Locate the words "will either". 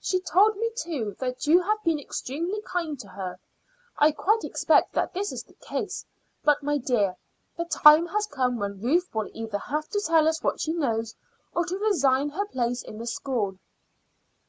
9.14-9.58